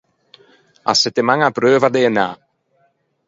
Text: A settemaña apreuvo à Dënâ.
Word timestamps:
A 0.91 0.93
settemaña 1.03 1.45
apreuvo 1.49 1.85
à 1.89 1.91
Dënâ. 1.95 2.27